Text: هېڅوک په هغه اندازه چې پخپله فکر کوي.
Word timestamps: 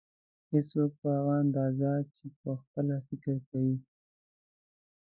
هېڅوک 0.51 0.91
په 1.01 1.07
هغه 1.17 1.33
اندازه 1.43 1.91
چې 2.15 2.25
پخپله 2.41 2.95
فکر 3.07 3.35
کوي. 3.49 3.75